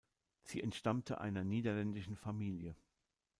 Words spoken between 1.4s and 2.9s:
niederländischen Familie.